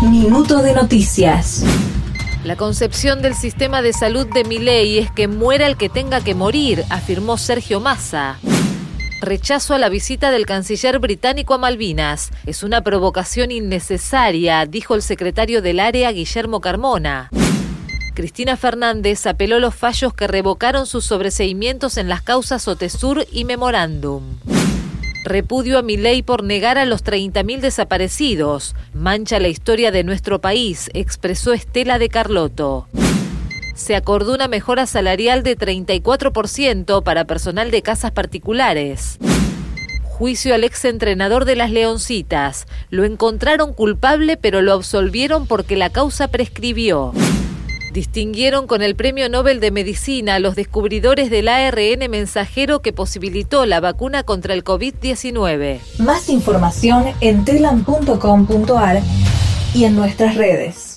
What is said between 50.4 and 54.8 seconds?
descubridores del ARN mensajero que posibilitó la vacuna contra el